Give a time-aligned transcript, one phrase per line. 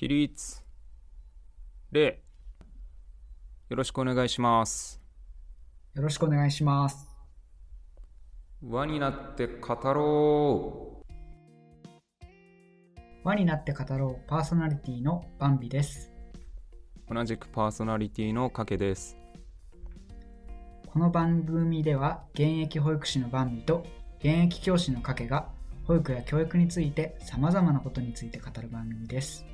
[0.00, 0.62] 起立
[1.92, 2.22] 礼
[3.68, 4.98] よろしくお願いします
[5.94, 7.06] よろしくお願いします。
[8.66, 11.02] 輪になって語ろ
[13.24, 16.10] 輪になって語ろうパーソナリティのバンビです。
[17.10, 19.18] う同じくパーソナリティのかけです
[20.86, 23.84] この番組では現役保育士のバンビと
[24.20, 25.50] 現役教師のカケが
[25.84, 29.44] 保育や教育について様々なことについて語る番組です。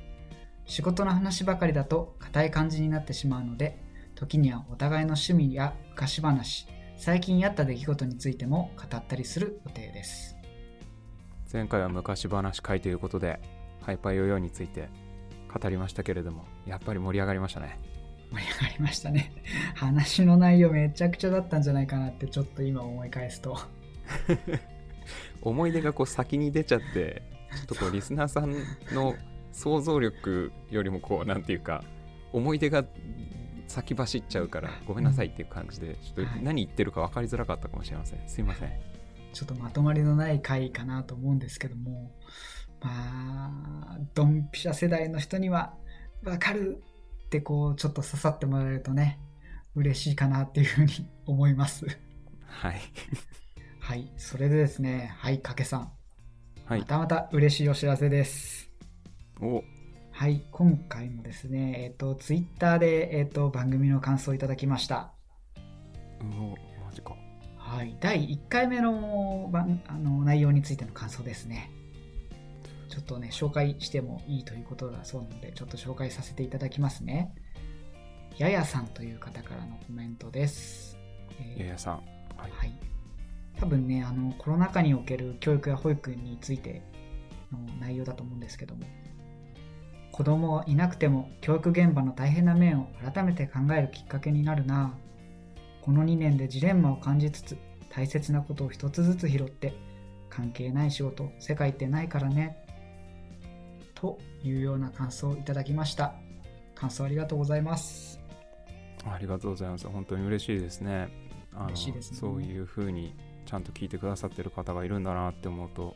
[0.67, 3.79] 仕事の話ばかりだと硬い感じになってしまうので、
[4.15, 6.67] 時にはお互いの趣味や昔話、
[6.97, 10.35] 最近あった出来事についても語ったりする予定です。
[11.51, 13.39] 前回は昔話会ということで
[13.81, 14.89] ハイパーヨーヨーについて
[15.53, 17.79] 語りましたけれどもやっぱり盛り上がりましたね
[18.31, 19.31] 盛り上がりましたね。
[19.75, 23.57] 話の内容めちゃくちゃだったんじゃないかなってちょっと今思い返すと。
[25.41, 27.21] 思い出がこう先に出ちゃって
[27.55, 28.53] ちょっとこうリスナーさん
[28.93, 29.15] の
[29.57, 31.83] 想像力よりもこうなんていうか
[32.31, 32.85] 思い出が
[33.67, 36.43] 先走っちゃうからごめんなさいっていう感じでちょっとはい。
[36.43, 38.19] 何言ってるか分かりづらかったかもしれません。
[38.27, 38.71] すいません。
[39.33, 42.11] ちょっとまとまりのない回かなと思うんですけども、
[42.81, 45.73] まあ、ドンピシャ世代の人には、
[46.23, 46.83] わかる
[47.25, 49.19] ってこう、ちょっと刺さってもらえるとね、
[49.75, 51.85] 嬉しいかなっていうふうに思います。
[52.45, 52.81] はい。
[53.79, 55.91] はい、それでですね、はい、かけさん、
[56.65, 56.79] はい。
[56.79, 58.66] またまた嬉しいお知らせです。
[59.39, 59.63] お
[60.11, 65.13] はい、今回もですね、えっ、と、ツイッターで、えっ、と、番組の感想をいただきました。
[66.21, 66.23] お
[66.83, 67.15] マジか
[67.55, 71.69] はい、第1回目の番あの内容についての感想ですね。
[72.89, 77.35] ちょっとね、紹介してもいいということだそうなので、ちょっと紹介させていただきますね。
[78.39, 80.97] ややさんという方からのコメントです。
[81.39, 81.93] えーややさん
[82.37, 82.73] はいはい。
[83.59, 86.81] 多分ね、あの、コロナ禍における教育や保育について
[87.51, 88.83] の内容だと思うんですけども、
[90.17, 95.07] 子供はいなくても教育現場の大変な面を改めて考えるきっかけになるなぁ
[95.85, 97.57] この2年でジレンマを感じつつ、
[97.89, 99.73] 大切なことを一つずつ拾って、
[100.29, 102.57] 関係ない仕事、世界ってないからね。
[103.95, 106.15] というような感想をいただきました。
[106.75, 108.19] 感想ありがとうございます。
[109.05, 111.07] ありがとうございます本当に嬉しいですね
[111.67, 115.95] 嬉しいですねそういうふうにちゃんと聞いてくださってる方がいるんだなって思うと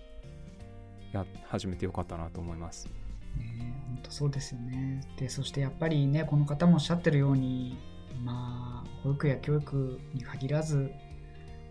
[1.12, 5.02] や始めてよかったなと思いますね本当そうですよね。
[5.18, 7.78] で、そしてやっぱりね、この方もおっしゃってるように、
[8.24, 10.92] まあ、保育や教育に限らず、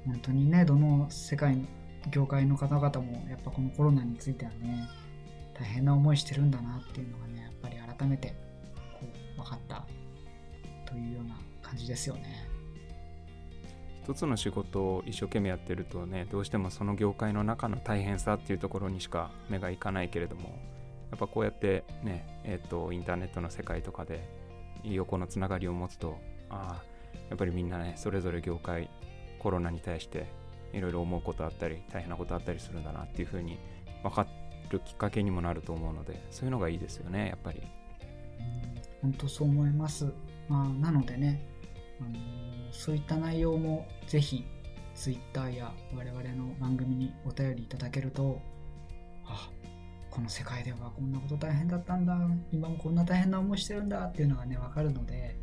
[0.04, 1.64] 本当にね、どの世界の、
[2.10, 4.88] 業界の方々も、やっぱこのコロナについてはね、
[5.54, 8.28] 大変な思いしてるんだなっていうのがね、やっぱり改めて、
[8.98, 9.06] こ
[9.36, 9.86] う、分かった
[10.84, 12.48] というような感じですよね。
[14.02, 20.58] 一つの仕事を一生懸命やってるとねどうしてもその業界の中の大変さっていうところにしか目がいかないけれども
[21.10, 24.28] やっぱこうやってねえっ、とインターネットの世界とかで
[24.84, 26.82] 横のつながりを持つとあ
[27.28, 28.90] やっぱりみんなねそれぞれ業界
[29.38, 30.26] コロナに対して
[30.72, 33.58] いろいろ思うことあったり大変なことあったりするんだなっていうふうに
[34.02, 34.26] 分か
[34.70, 37.62] るきっかけにもなると思うのでそういうのがいいですよねやっぱり
[39.02, 40.12] 本当そう思います。
[40.48, 41.40] まあ、なのでね、
[42.00, 44.44] あのーそういった内容もぜひ
[44.94, 48.40] Twitter や我々の番組にお便りいただけると、
[49.26, 49.50] あ、
[50.10, 52.18] この世界ではこんなこと大変だったんだ、
[52.52, 55.36] 今もこんな大変な思いしてるんだっていうのがね、わかるので、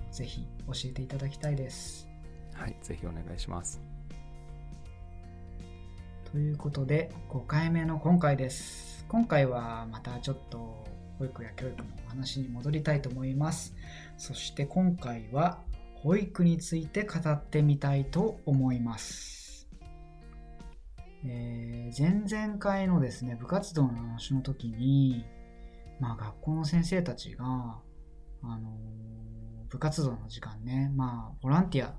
[0.00, 2.08] あのぜひ教えていただきたいです。
[2.54, 3.80] はいぜひお願いします
[6.32, 9.04] ということで、5回目の今回です。
[9.08, 10.84] 今回はまたちょっと
[11.18, 13.74] 保育や教育のお話に戻りたいと思います。
[14.16, 15.58] そして今回は
[15.94, 19.45] 保育について語ってみたいと思います。
[21.26, 25.24] えー前々回のですね、部活動の話の時に、
[26.00, 31.94] まあ学校の先生たちが、あのー部活動の時間ね、まあボランティア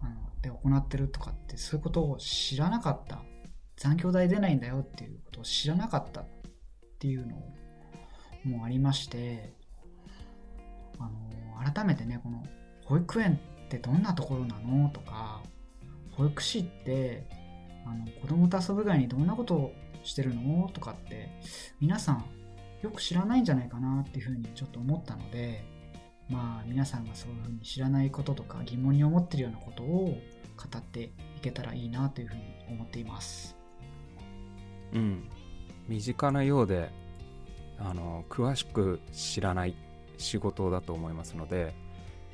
[0.00, 3.22] あので行ってるとかってそういうことを知らなかった。
[3.76, 6.24] 残業代出ないんだよっていうことを知らなかったっ
[6.98, 7.36] ていうの
[8.44, 9.54] もありまして
[10.98, 11.08] あ
[11.64, 12.42] の改めてねこの
[12.84, 14.90] 保育園ってどんなところなの？
[14.90, 15.42] とか
[16.10, 17.26] 保育士って
[17.86, 19.72] あの子供と遊ぶ以外にどんなことを
[20.04, 20.70] してるの？
[20.72, 21.30] とかって
[21.80, 22.24] 皆さん
[22.82, 25.64] よく知らないんじゃないかなっていうふうにちょっと思ったので
[26.28, 30.18] まあ皆さんがそういうふうに知らないこととか疑問に思ってるようなことを
[30.56, 31.10] 語ってい
[31.42, 33.56] けたらいいなというふうに思っています。
[34.92, 35.28] うん
[35.88, 36.90] 身近なようで
[37.78, 39.74] あの詳しく知らない
[40.18, 41.74] 仕事だと思いますので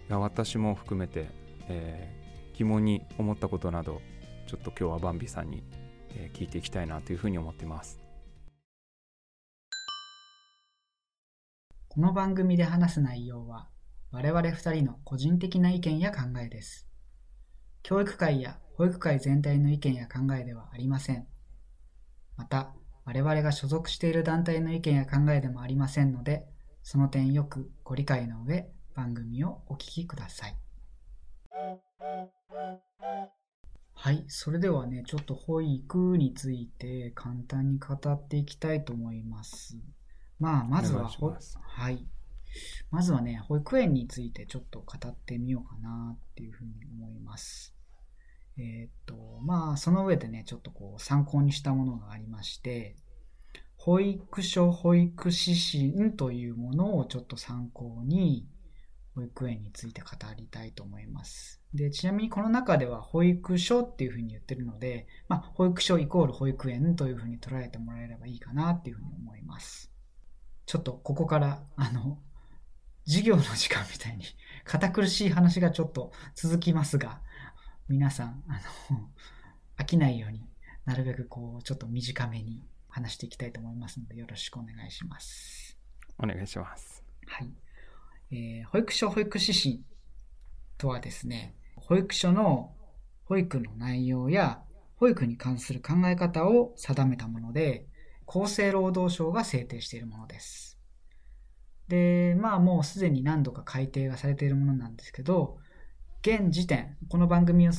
[0.09, 1.29] 私も含めて、
[1.69, 2.27] えー
[2.57, 4.01] 疑問に思ったことなど
[4.47, 5.63] ちょっと今日はバンビさんに、
[6.33, 8.01] 聞いていきたいなというふうに思っています
[11.69, 13.69] ここの番組で話す内容は
[14.13, 16.87] 我々二人の個人的な意見や考えです。
[17.83, 21.27] 教育界や保育界全体の意見や考えではありません。
[22.37, 26.47] また、我々が所属している団体の意見や考えでもありませんので、
[26.83, 30.57] その点よくご理解の上、番組をお聞きください。
[33.99, 39.79] はい、それではね、ちょっと保育について簡単に語っていきたいと思います。
[40.39, 41.11] まあ、まずは
[41.63, 42.07] はい。
[42.91, 47.75] まずはね、保育園についてちょっと語ってみようかなっていうふうに思います。
[48.59, 52.97] えーっと、まあ、その上でね、ちょっとこう参考にしたものがありまして、
[53.77, 58.47] 保育所保育指針というものをちょっと参考に、
[59.15, 61.63] 保育園について語りたいと思います。
[61.77, 69.93] で、ちなみにこの中では保育所っていうふうに言ってるので、まあ、保育所イコール保育園というふうに捉えてもらえればいいかなっていうふうに思います。
[70.65, 72.19] ちょっとここから、あの、
[73.05, 74.25] 授業の時間みたいに
[74.65, 77.21] 堅苦しい話がちょっと続きますが、
[77.89, 78.55] 皆さん、あ
[78.91, 79.09] の、
[79.79, 80.49] 飽きないように
[80.87, 85.79] なるべくこう、ちょっと短めに話していきたいと思いますので、よろしくお願いします。
[86.19, 87.05] お願いします。
[87.27, 87.53] はい。
[88.33, 89.85] えー保育所保育指針
[90.79, 91.55] とはですね、
[91.89, 92.73] 保育所の
[93.25, 94.61] 保育の内容や
[94.97, 97.87] 保育に関する考え方を定めたもので、
[98.27, 100.79] 厚生労働省が制定しているものです。
[101.87, 105.59] で、まあもうすでに何度か改定がされているものなんですけど、
[106.23, 107.73] 現時点、この番組を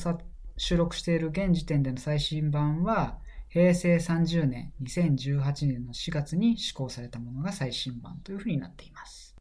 [0.56, 3.18] 収録している現時点での最新版は、
[3.50, 9.36] 平成30年、2018年の4月に施行されたものが最新版というふうになっています。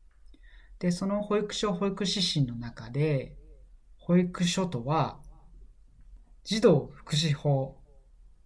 [0.80, 3.36] で、その保育所保育指針の中で、
[4.08, 5.18] 保育所とは、
[6.46, 7.76] 児童福祉法、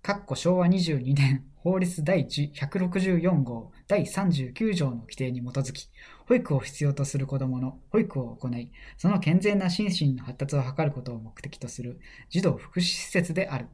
[0.01, 5.87] かっこ昭和22年法律第164号第39条の規定に基づき、
[6.27, 11.99] 保育を必要とする子供の保育を行い、その健全な心身の発達を図ることを目的とする
[12.31, 13.67] 児童福祉施設である。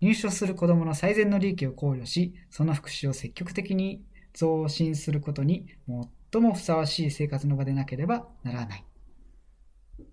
[0.00, 4.04] 入所する子供の最善の利益を考慮し、その福祉を積極的に
[4.34, 5.66] 増進することに
[6.32, 8.84] 最もふさわしい生活の場でなければならない。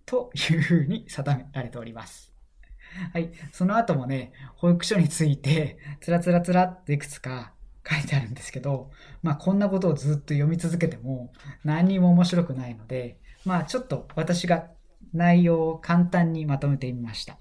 [0.05, 2.31] というふうに定められております。
[3.13, 3.31] はい。
[3.51, 7.53] その後もね、保育所について、つらつらつらっていくつか
[7.89, 8.91] 書いてあるんですけど、
[9.23, 11.31] まあこんなことをずっと読み続けても
[11.63, 14.67] 何にも面白くないので、まあちょっと私が
[15.13, 17.37] 内容を簡単にまとめてみました。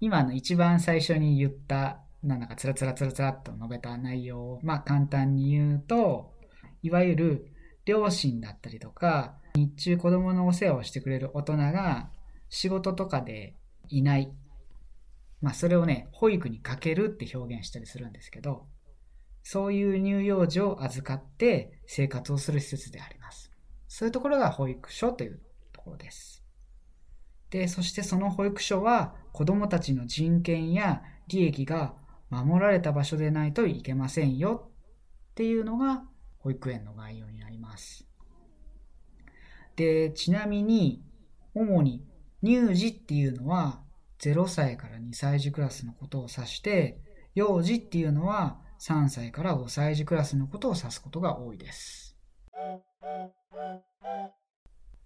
[0.00, 6.34] 今の一番最初に言った、なんだかつらつらつらつらっと述べた内容を、まあ簡単に言うと、
[6.82, 7.46] いわゆる
[7.86, 12.10] 両親だったりとか、日中子供のお世話をしてくれる大人が
[12.48, 13.56] 仕事とかで
[13.88, 14.30] いない。
[15.40, 18.66] まあそれをね、保育にかけるって表現したりするんですけど、
[19.42, 23.50] そういう乳幼児を預かって生活をする施設であります。
[23.88, 25.40] そういうところが保育所という
[25.72, 26.44] ところです。
[27.50, 31.94] で、そしてその保育所は子供たちの人権や利益が
[32.28, 34.70] 守られた場所でないといけませんよ
[35.32, 36.02] っていうのが
[36.38, 38.05] 保育園の概要になります。
[39.76, 41.02] で、ちなみに、
[41.54, 42.04] 主に
[42.44, 43.82] 乳児っていうのは
[44.20, 46.98] 0歳から2歳児クラスのことを指して、
[47.34, 52.16] 幼児っていうのは3歳から5歳児クラスのことを指すことが多いです。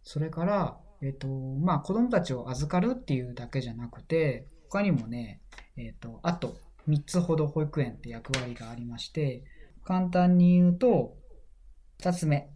[0.02, 5.40] それから、えっ、と、まあ、子供たちを預かるっていうだけじゃなくて、他にもね、
[5.76, 6.56] えっ、と、あと
[6.88, 9.44] 3つほど保育園って役割がありまして、
[9.84, 11.16] 簡単に言うと、
[12.02, 12.50] 2つ目、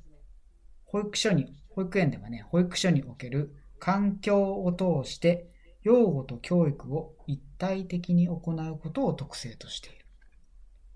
[0.85, 5.51] 保育所に、保育園ではね、保育所における環境を通して、
[5.83, 10.07] 養護と教育を一体的に行うことを特性としている。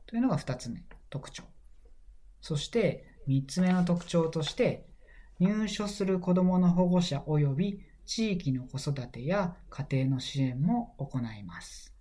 [0.06, 1.42] というのが2つ目、特徴。
[2.40, 4.86] そして、3つ目の特徴として、
[5.40, 11.92] 入所する子どもの保護者及び地域の子育てや家庭の支援も行います。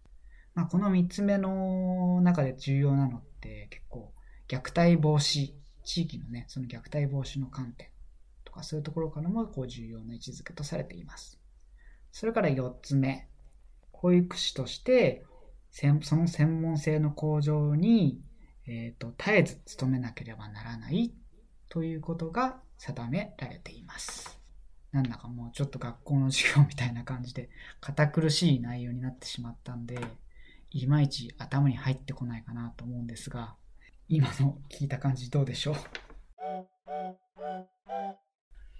[0.53, 4.13] まあ、この3つ目の中で重要なのって結構
[4.47, 5.53] 虐待防止、
[5.83, 7.89] 地域のね、その虐待防止の観点
[8.57, 11.39] かそういうところからもこう重要な位置づけとされています。
[12.11, 13.29] それから4つ目、
[13.91, 15.23] 保育士として
[15.71, 18.21] その専門性の向上に、
[18.65, 21.13] えーと絶えず努めなければならない
[21.69, 24.39] ということが定められています。
[24.91, 27.49] なんだかもうちょっと学校の授業みたいな感じで
[27.81, 29.99] 堅苦しい内容になってしまったんで、
[30.71, 33.55] いまいち頭に入ってこないかなと思うんですが、
[34.07, 35.75] 今の聞いた感じどうでしょう？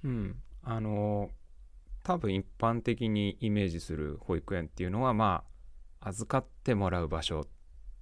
[0.04, 0.42] うん。
[0.64, 1.32] あの、
[2.04, 5.44] 多分一般的にイメージする保育園っていうのは、ま
[6.00, 7.48] あ、預かってもらう場所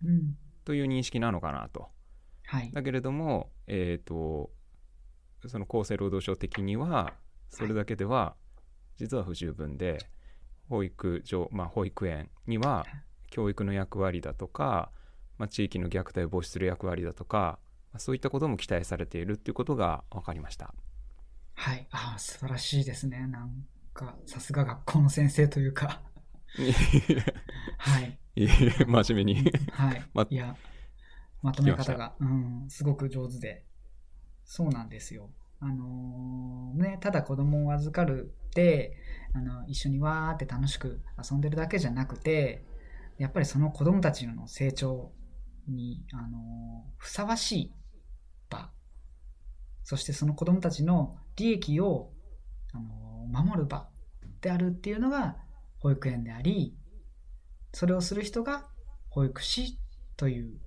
[0.04, 0.38] うん。
[0.64, 1.90] という認識なのかなと。
[2.46, 2.72] はい。
[2.72, 4.52] だけれども、えっ、と、
[5.48, 7.14] その厚生労働省的には
[7.50, 8.36] それだけでは
[8.98, 10.00] 実は不十分で
[10.70, 12.86] 保育所、まあ、保育園には
[13.30, 14.92] 教育の役割だとか、
[15.38, 17.60] まあ、地域の虐待を防止する役割だとか、
[17.92, 20.74] まあ、そういったことも期待されているっていうことが分かりました。
[21.56, 21.88] はい。
[21.92, 23.26] ああ、素晴らしいですね。
[23.28, 26.02] なんか、さすが学校の先生というか。
[27.78, 28.20] はい。
[28.36, 28.48] いえ
[28.86, 30.04] 真面目にはい。
[30.14, 30.56] まいや、
[31.42, 33.66] まとめ方が、うん、すごく上手で。
[34.44, 35.30] そうなんですよ。
[35.60, 38.98] あのーね、ただ子供を預かるって、
[39.34, 42.64] あの、一緒にわーって楽しく遊んでるだけじゃなくて、
[43.18, 45.12] やっぱりその子供たちの成長
[45.68, 47.85] に、あのーふさわしい場、
[49.86, 52.12] そしてその子供たちの利益を、
[52.74, 53.88] あの守る場
[54.42, 55.38] であるっていうのが
[55.80, 56.76] 保育園であり、
[57.72, 58.66] それをする人が
[59.10, 59.80] 保育士
[60.18, 60.58] という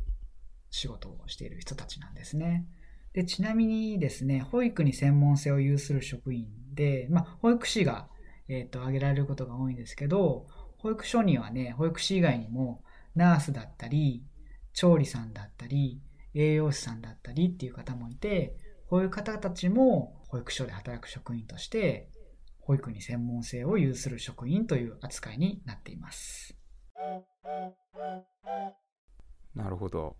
[0.71, 2.67] 仕事をしている人たちなんですね。
[3.13, 8.09] でちなみにですね、保育に専門性を有する職員で、まあ、保育士が、
[8.49, 10.47] えー、と挙げられることが多いんですけど、
[10.79, 12.85] 保育所にはね、保育士以外にも、
[13.17, 14.25] ナースだったり、
[14.73, 16.01] 調理さんだったり、
[16.35, 18.57] 栄養士さんだったりっていう方もいて、
[18.89, 22.09] こういう方たちも保育所で働く職員として、
[22.61, 26.55] 保育に専門性を有する職員という扱いになっています。
[29.55, 30.17] なるほど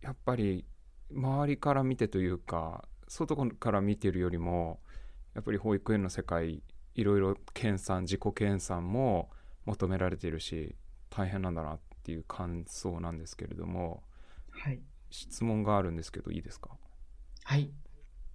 [0.00, 0.64] やっぱり
[1.10, 4.80] 周りから見てというか外から見てるよりも
[5.34, 6.62] やっぱり保育園の世界
[6.94, 9.30] いろいろ研鑽自己研鑽も
[9.66, 10.74] 求められているし
[11.10, 14.02] 大変なんだなっていう感想なんですけれども
[14.50, 14.80] はい。
[15.10, 16.70] 質問があるんですけどいいですか？
[17.44, 17.70] はい。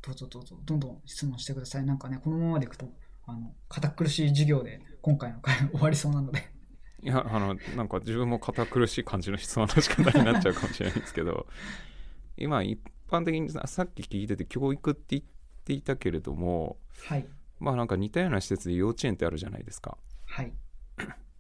[0.02, 1.86] どうぞどうぞ、どんどん質問してください。
[1.86, 2.88] なんかね、このままでいくと、
[3.26, 6.52] あの、堅苦しい授業で今回の回終わりそうなので。
[7.00, 11.46] いやあのなんか自分も堅苦しい感じの質問の仕方になっちゃうかもしれないんですけど
[12.38, 15.24] 今一般的にささっき聞いてて教育って言っ
[15.64, 17.28] ていたけれどもはい。
[17.60, 19.98] まあなんか似たような施設で幼稚園ってあるじゃないですか。
[20.26, 20.54] はい。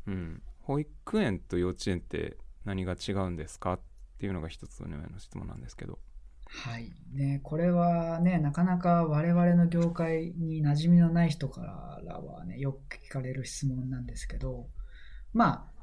[0.08, 0.42] うん。
[0.62, 3.80] 保育園と幼稚園って何が違うんですかっ
[4.18, 6.00] ていうのが一つのの質問なんですけど。
[6.50, 6.92] はい。
[7.13, 11.62] ね、これはね、なかなか我々の業界に馴染みのない人か
[12.06, 14.68] らはね、よく聞かれる質問なんですけど、
[15.34, 15.77] まあ、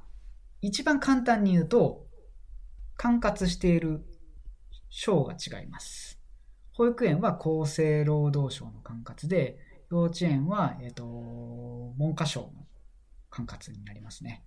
[0.61, 2.07] 一番簡単に言うと、
[2.97, 4.05] 管轄している
[4.89, 6.19] 省が違います。
[6.73, 9.59] 保育園は厚生労働省の管轄で、
[9.91, 11.05] 幼稚園は、えっ、と、
[11.99, 12.51] 文科省の
[13.31, 14.45] 管轄になりますね。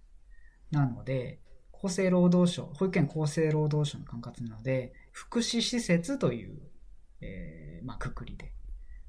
[0.72, 1.40] なので、
[1.72, 6.60] 厚生労働省、保育園厚生労働省の管轄なので、福祉施設という、
[7.22, 8.54] えーまあ、くくりで。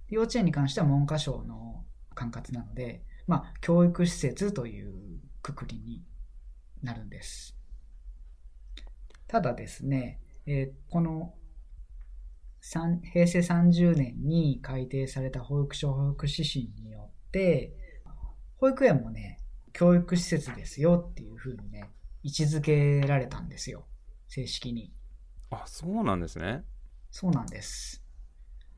[0.08, 1.84] 幼稚園に関しては文科省の
[2.14, 6.02] 管轄なので、まあ、教育施設というくくりに
[6.82, 7.58] なるんです。
[9.26, 11.34] ただですね、えーこの
[13.12, 17.74] 平成30年に改定された保育所保育指針によって、
[18.56, 19.40] 保育園もね、
[19.74, 21.90] 教育施設ですよっていうふうにね、
[22.22, 23.86] 位置づけられたんですよ。
[24.26, 24.90] 正式に。
[25.50, 26.64] あ、そうなんですね。
[27.10, 28.02] そうなんです。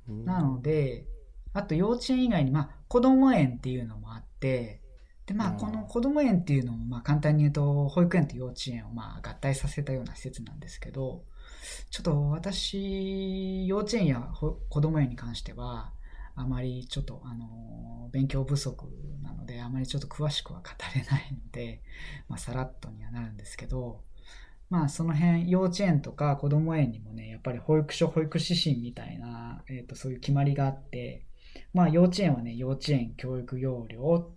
[0.08, 1.06] うんなので、
[1.52, 4.80] あと幼稚園以外に、まあ、子供園っていうのもあって、
[5.26, 11.24] で、まあ、うんこの子供園っていうのも、まあ、簡単に言うと、保育園と幼稚園を、まあ、合体させたような施設なんですけど、
[11.90, 15.92] ちょっと私、幼稚園やほ子供園に関しては、
[16.34, 18.86] あまりちょっと、あの、勉強不足
[19.22, 21.82] なので、あまりちょっと詳しくは語れないので、
[22.28, 24.02] まあ、さらっとにはなるんですけど、
[24.70, 31.26] まあ、その辺、幼稚園とか子供園にもね、やっぱり保育所、保育指針みたいな、えっ、と、そういう決まりがあって、
[31.74, 34.32] まあ、幼稚園はね、幼稚園教育要領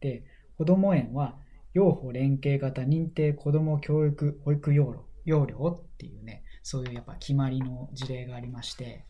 [0.00, 0.24] で、
[0.56, 1.36] 子供園は、
[1.74, 9.04] 幼保連携型認定子ども教育保育要領要領っていうね、そういうやっぱ決まりの事例がありまして、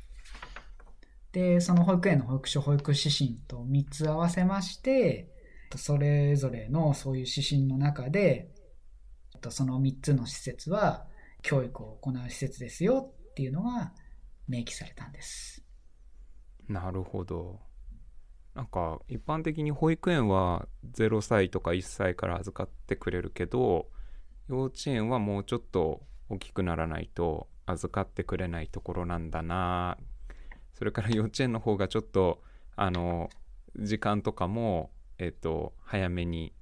[1.33, 5.29] で、その保育園の保育所保育指針と3つ合わせまして、
[5.77, 8.49] それぞれのそういう指針の中で、
[9.51, 11.07] その3つの施設は
[11.43, 13.93] 教育を行う施設ですよっていうのが
[14.49, 15.65] 明記されたんです。
[16.69, 17.61] なるほど。
[18.55, 23.89] なんか一般的に保育園は0歳とか1歳から預かってくれるけど
[24.49, 29.99] 幼稚園はもうちょっと大きくならないと預かってくれないところなんだな
[30.75, 32.43] それから幼稚園の方がちょっと
[32.77, 33.29] あの
[33.77, 36.53] 時間とかもえっと早めに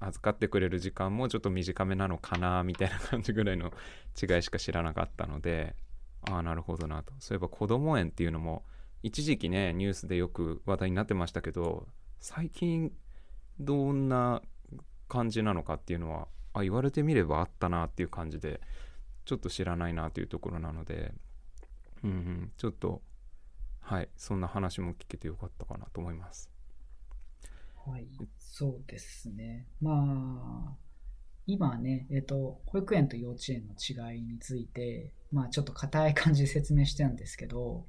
[0.00, 3.72] 預かってくれる時間もちょっと短めなのかなみたいな感じぐらいの
[4.20, 5.74] 違いしか知らなかったので
[6.22, 7.12] ああなるほどなと。
[7.18, 8.64] そういえば子ども園っていうのも
[9.02, 11.86] 一時期ねニュースでよく話題になってましたけど
[12.20, 12.92] 最近
[13.60, 14.42] どんな
[15.08, 18.60] 感じなのかっていうのはあ言われてみればあったなっていう感じで
[19.24, 21.12] ちょっと知らないなというところなので、
[22.02, 23.02] うんうん、ちょっと
[23.80, 26.50] はいそんな話も聞けてよかったかなと思います。
[27.86, 28.08] はい、
[28.58, 29.66] そうですね。
[29.82, 30.76] まあ、
[31.46, 37.84] 今ね、えっと、保育園と幼稚園の違いについて、まあちょっと硬い感じで説明してるんですけど、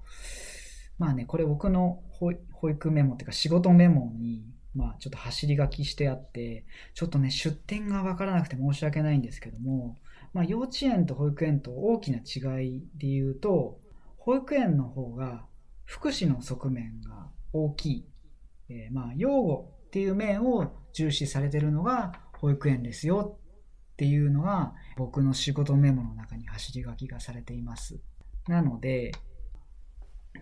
[1.00, 2.34] まあね、これ僕の保
[2.70, 4.44] 育メモっていうか仕事メモに、
[4.76, 9.96] まあちょっと走り書きしてあって、ちょっとね、出典がわからなくて申し訳ないんですけども、
[10.34, 13.80] まあ幼稚園と保育園と大きな違いで言うと、
[14.18, 15.46] 保育園の方が
[15.86, 18.06] 福祉の側面が大きい。
[18.68, 23.39] えーまあ養護っていう面を重視されてるのが保育園ですよ
[23.94, 28.00] っていうのが僕の仕事メモの中に走り書きがされています。
[28.48, 29.12] なので、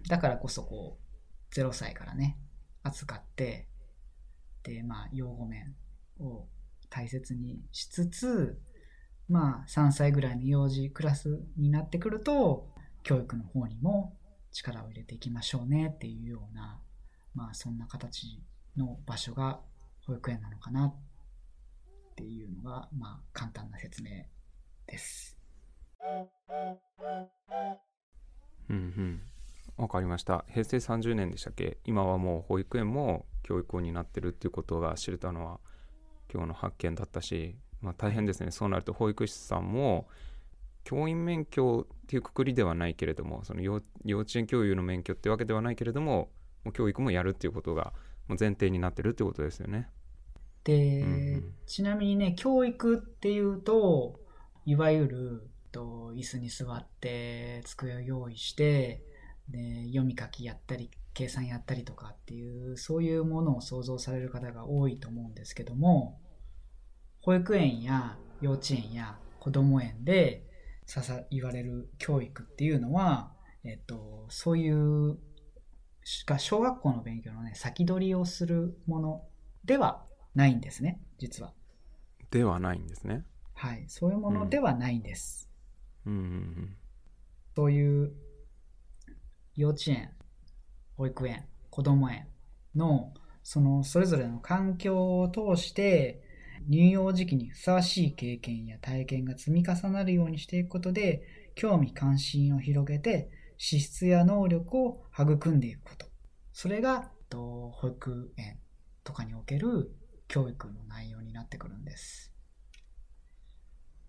[0.10, 2.38] だからこそこう、0歳からね、
[2.84, 3.68] 扱って、
[4.64, 5.76] で、まあ、養護面
[6.20, 6.48] を
[6.90, 8.60] 大切にしつつ、
[9.30, 12.68] まあ、3歳ぐらいの幼児クラスになってくると、
[13.04, 14.18] 教育の方にも
[14.52, 16.80] 力を入れていきましょうねっていうような、
[17.34, 18.42] まあ、そんな形
[18.78, 19.60] の場所が
[20.06, 20.96] 保育園なのかなっ
[22.16, 24.24] ていうのが、まあ、簡単な説明
[24.88, 25.38] です。
[28.70, 29.22] うんうん。
[29.78, 30.46] わかりました。
[30.48, 31.78] 平成30年でしたっけ？
[31.84, 35.60] 今はもう保育園も教育を担ってるっていうことが知れたのは
[36.34, 38.52] 今日の発見だったし、まあ、大変ですね。
[38.52, 40.08] そうなると保育士さんも
[40.84, 43.86] 教員免許っていうくくりではないけれどもその幼稚
[44.36, 46.30] 園教諭の免許ってわけではないけれども
[46.64, 47.92] もう教育もやるっていうことが
[48.30, 49.90] 前提になってるってことですよね。
[50.64, 54.20] で、うんうんちなみにね、教育っていうと、
[54.66, 59.04] いわゆる、と椅子に座って、机を用意して、
[59.50, 66.20] で、読み書きやったり、計算やったりとかっていう、そういうものを想像される方が多いと思うんですけども、
[67.22, 70.46] 保育園や幼稚園や子供園で
[70.86, 73.32] ささ言われる教育っていうのは、
[73.64, 75.18] えっと、そういう
[76.26, 79.24] が小学校の勉強のね先取りをするもの
[79.64, 80.04] では
[80.36, 81.54] ないんですね実は。
[82.32, 83.24] ではないんですね。
[83.54, 83.86] はい。
[83.88, 85.50] そういうものではないんです、
[86.06, 86.14] うん。
[86.14, 86.76] うん
[87.56, 88.12] そういう
[89.56, 90.12] 幼稚園
[90.98, 92.28] 保育園子供園
[92.76, 93.14] の
[93.44, 96.22] そのそれぞれの環境を通して
[96.70, 101.22] 乳幼児期にふさわしい経験や体験が積み重なるようにしていくことで
[101.56, 106.08] 興味関心を広げて資質や能力を育んでいくこと。
[106.54, 108.60] それが保育園
[109.04, 109.92] とかにおける
[110.28, 112.34] 教育の内容になってくるんです。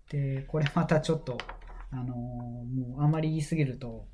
[0.09, 1.37] でこれまたちょっと
[1.91, 4.07] あのーもうあまり言い過ぎると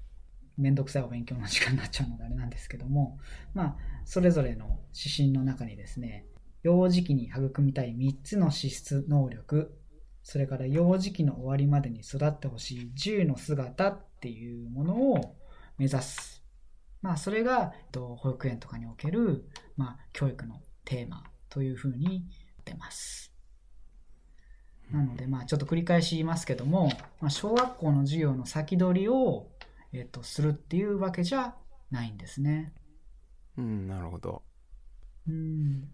[0.57, 3.19] めんどくさいお勉強の時間になっちゃうのであれなんですけども
[3.53, 6.25] まあそれぞれの指針の中にですね
[6.63, 9.75] 幼児期に育みたい3つの資質能力
[10.23, 15.35] それから幼児期の終わりまでに育ってほしい10の姿っていうものを
[15.77, 16.41] 目指す。
[17.01, 22.25] まあそれがえっと保育園とかにおける、まあ、教育のテーマというふうに
[22.63, 23.33] 出ます。
[24.91, 26.87] なのでまあちょっと繰り返し言いますけども、
[27.19, 29.49] まあ、小学校の授業の先取りを、
[29.91, 31.53] えっと、するっていうわけじゃ
[31.91, 32.71] ないんですね。
[33.57, 34.41] うんうんなるほど。
[35.27, 35.89] うん。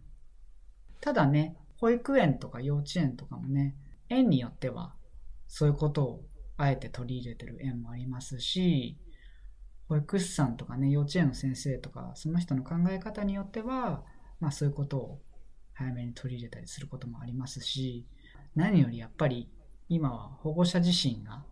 [1.02, 3.76] ただね、保育園とか幼稚園とかもね、
[4.08, 4.94] 園によっては
[5.48, 6.29] そういうことを
[6.62, 8.98] あえて取り入れてる園もありますし、
[9.88, 14.04] 保育士さんとかね、幼稚園の先生とか、その人の考え方によっては、
[14.40, 15.22] まあそういうことを
[15.74, 18.06] 早めに取り入れたりすることもありますし、
[18.56, 19.50] 何よりやっぱり
[19.88, 21.44] 今は保護者自身が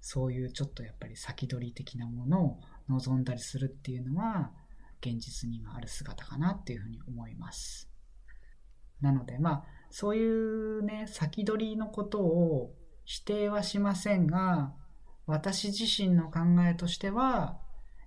[0.00, 4.52] そういうちょっとやっぱり先取り的なものを望んだりするっていうのは
[5.00, 7.90] 現実にはある姿かなっていうふうに思います。
[9.00, 12.74] なのでまあそういうね先取りのことを
[13.10, 14.72] 否定はしませんが
[15.26, 17.58] 私自身の考えとしては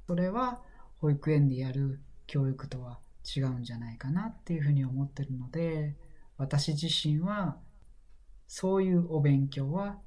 [0.08, 0.62] それは
[1.02, 3.00] 保育園でやる教育とは
[3.36, 5.98] 違うんじゃないかなっていうふうに思ってるので
[6.38, 7.58] 私自身は
[8.48, 9.98] そういうお勉強は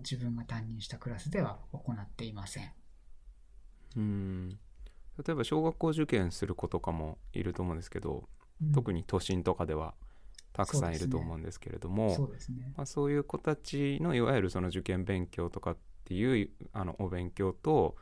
[0.00, 2.70] 自分が担任したクラスでは行っていません。
[3.96, 4.58] うん
[5.24, 8.28] 例えば小学校受験する子とかもいると思うんですけど、
[8.74, 9.94] 特に都心とかでは
[10.52, 12.72] たくさんいると思うんですけれどもそうね。
[12.76, 17.96] まあ、そういう子たちのいわゆるその受験勉強とかっていうあのお勉強と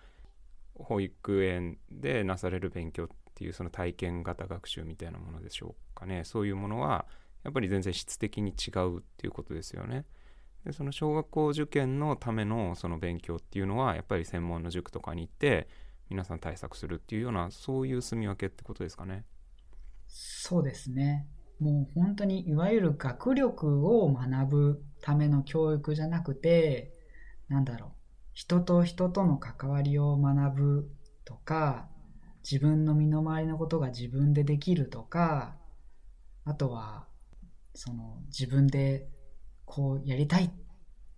[0.75, 7.07] 保育園でなされる勉強っていうその体験型学習みたいなものでしょうかねそういうものは
[7.45, 10.05] やっぱり全然質的に違うっていうことですよね。
[10.65, 15.69] でその小学校受験のためのその勉強っていうのはやっぱり専門の塾とかに行って
[16.11, 19.25] 皆さん対策するっていうようなそういう住み分けってことですかね。
[20.07, 21.27] そうですね。
[21.61, 26.93] もう本当にいわゆる学力を学ぶための教育じゃなくて、
[27.49, 27.91] なんだろう、
[28.33, 30.91] 人と人との関わりを学ぶ
[31.25, 31.89] とか、
[32.43, 35.57] 自分の身の回りのことが自分でできるとか
[36.45, 37.07] あとは
[37.75, 39.07] その自分で
[39.65, 40.51] こうやりたいっ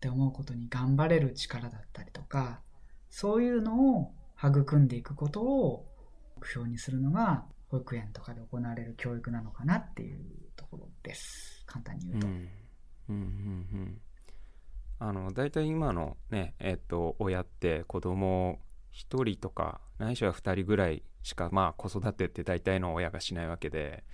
[0.01, 2.61] て思うことに頑張れる力だったりとか
[3.09, 5.87] そういうのを育んでいくことを
[6.37, 10.21] 目標にするのが保育園とかで行われる教育なのかなっていう
[10.57, 11.65] ところです。
[11.65, 12.27] 簡単に言うと。
[12.27, 13.23] うんうんうんう
[13.85, 14.01] ん。
[14.99, 18.61] あの大体今のねえっと親って子供
[18.93, 24.05] 1人とかないしは2人ぐらいしかまあ子育てって大体の親がしないわけで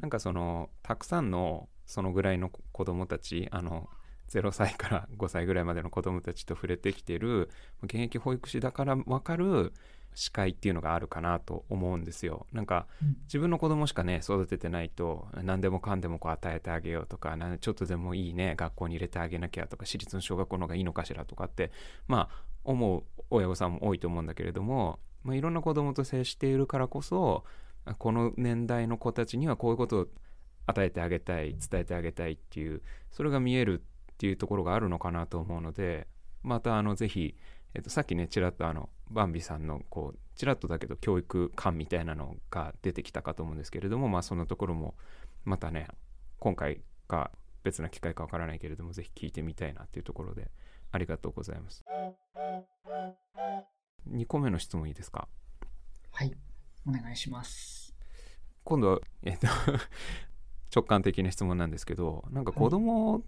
[0.00, 3.88] なんかそのたくさんのそのぐらいの子供たちあの
[4.28, 7.48] 0歳から5歳ぐらいまでの子供たちと触れてきてる
[7.82, 9.72] 現役保育士だから分かる
[10.18, 12.48] 視界っていうのがあるかなと思うんですよ。
[12.52, 12.88] なんか
[13.24, 21.70] 自分の子供しかね育ててないと何でもかんでもこう与えてあげようとかちょっとでもいいね学校に入れてあげなきゃとか私立の小学校の方がいいのかしらとかって
[22.08, 27.44] まあ思う親御さんも多いと思うんだけれども、まあ、いろんな子供と接しているからこそ
[27.98, 30.06] この年代の子たちにはこういうことを
[30.66, 36.08] 与えてあげたい伝えてあげたいっていうそれが見えるっていうところがあるのかなと思うので
[36.42, 37.36] またあのぜひ、
[37.74, 44.94] えっと、さっきねちらっとあのバンビさんのこうちらっとだけど教育観みたいなのが出てきたかと思うんですけれどもまあそのところも
[45.44, 45.88] またね
[46.38, 47.30] 今回か
[47.64, 50.50] 別な機会かわからないけれどもぜひ聞いてみたいなっていうところで
[50.92, 51.84] ありがとうございます。
[54.10, 55.28] 2個目の質問いいですか？
[56.10, 56.34] はい
[56.86, 57.94] お願いします。
[58.64, 59.46] 今度はえっと
[60.74, 63.22] 直感的な質問なんですけどなんか子供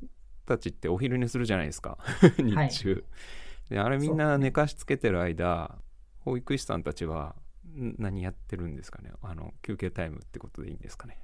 [0.47, 1.99] たちってお昼寝するじゃないですか。
[2.39, 3.05] 日中、はい
[3.71, 5.79] であれみんな寝かしつけてる間
[6.19, 7.37] 保育士さんたちは
[7.75, 9.13] 何やってるんですかね？
[9.23, 11.19] あの休憩タイムってことでいいんですかね？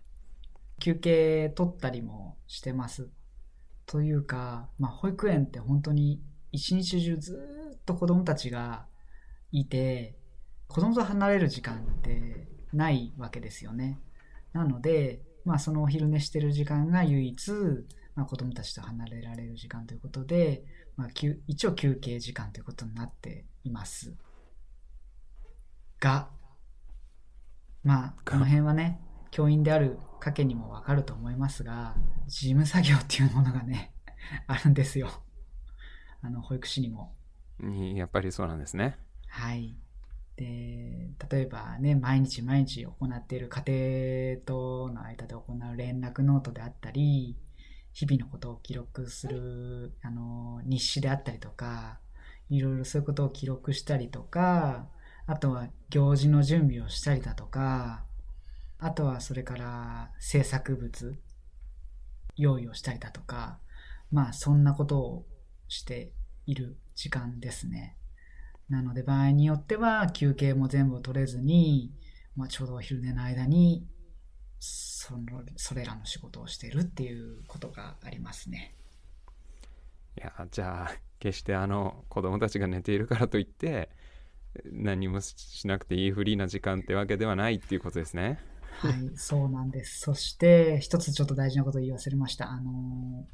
[0.78, 3.10] 休憩取ったりもしてます。
[3.84, 8.86] というか、まあ、保育園って本当に一日中ずっと子供たちが
[9.52, 10.16] いて
[10.68, 14.00] 子供と離れる時間ってないわけですよね。
[14.52, 17.52] なので、まあ、そのお昼寝してる時間が唯一、
[18.14, 20.64] まあ、子供たちと離れられる時間ということで、
[20.96, 21.08] まあ、
[21.46, 24.14] 一応休憩時間ということになっています。
[26.00, 26.28] が、
[27.84, 31.94] まあ、この辺はね、教員である家計にもわかると思いますが、
[32.26, 33.92] 事務作業っていうものがね、
[34.48, 35.10] あるんですよ。
[36.22, 37.14] あの、保育士にも。
[37.94, 38.98] やっぱりそうなんですね。
[39.28, 39.76] はい。
[40.36, 47.36] で、例えばね、毎日毎日行っている家庭との間で行う連絡ノートであったり、
[47.96, 51.98] 日々のことを記録するあの日誌であったりとか
[52.50, 54.86] いろいろそういうことを記録したりとか
[55.26, 58.04] あとは行事の準備をしたりだとか
[58.78, 61.18] あとはそれから制作物
[62.36, 63.60] 用意をしたりだとか
[64.12, 65.26] まあそんなことを
[65.68, 66.12] して
[66.44, 67.96] いる時間ですね。
[68.68, 71.94] なので場合によっては休憩も全部取れずに、
[72.36, 73.86] まあ、ちょうどお昼寝の間に
[74.58, 78.74] そのそれらの仕事をしてるっていうことがありますね。
[80.18, 83.90] いやじゃあ決してあの子供たちが寝ているからといって
[84.64, 88.38] 何もしなくていいフリーな時間ってわけではないっていうことですね。
[88.80, 90.00] はい、そうなんです。
[90.00, 92.50] そして一つちょっと大事なことを言い忘れました。
[92.50, 93.26] あの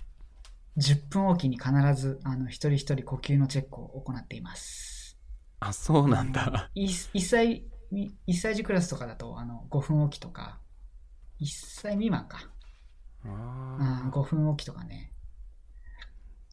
[0.77, 5.19] 10分おきに必ずあの一人一人呼吸のチェックを行っています。
[5.61, 6.71] あ、そうなんだ。
[6.75, 10.59] 1, 歳1歳児クラスとかだとあの5分おきとか
[11.43, 12.49] 1歳未満か。
[13.25, 15.13] あ5分おきとかね。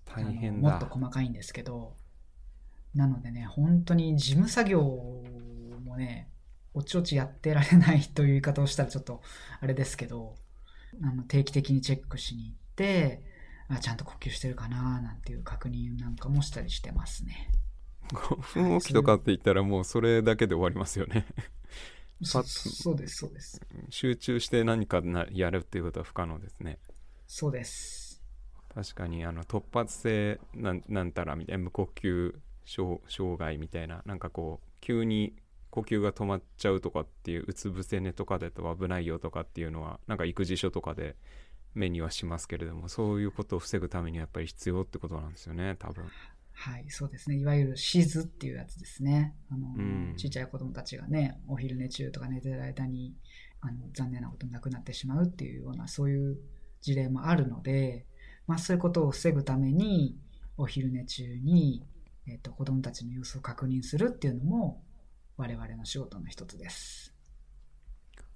[0.05, 0.69] 大変だ。
[0.71, 1.95] もっと細かいんですけど、
[2.95, 4.81] なのでね、本当に事務作業
[5.85, 6.29] もね、
[6.73, 9.21] おちおちやってられないという言い方をしたらちょっと
[9.61, 10.35] あれですけど、
[11.03, 13.23] あの定期的にチェックしに行って、
[13.67, 17.51] あちゃんと呼吸してるかななんていう確認なんかもしたりしてますね。
[18.11, 21.27] 5分おきとかって言ったらもうそれだけで終わりますよね
[22.21, 23.61] そそうですそうです。
[23.89, 26.77] 集中して何かなやるっていうことは不可能ですね。
[27.27, 28.21] そうです
[28.73, 32.33] 確かにあの突発性なんなんたらみたいな無呼吸
[32.65, 35.33] 障害みたいななんかこう急に
[35.69, 41.15] 呼吸が止まっちゃうとかっていううつ伏せ寝とかだと危ないよとかっていうのはなんか育児書とかで
[41.75, 46.05] 目にはしますけれどもそういうことを防ぐためにはやっぱり必要ってことなんですよね多分
[46.61, 47.37] はい、そうですね。
[47.37, 49.33] いわゆるシズっていうやつですね。
[49.49, 53.15] あの、うん、ちっちゃい子供たちがね、お昼寝中とか寝てる間に、
[53.61, 56.37] あの、残念なことになくなってしまうっていうような、そういう
[56.81, 58.05] 事例もあるので、
[58.45, 60.17] まあそういうことを防ぐために、
[60.57, 61.85] お昼寝中に、
[62.27, 64.83] えっ、ー、と、子供たちの様子を確認するっていうのも、
[65.37, 67.15] 我々の仕事の一つです。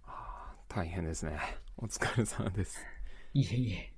[0.02, 1.38] はあ、大変ですね。
[1.76, 2.80] お疲れ様です。
[3.34, 3.93] いえいえ。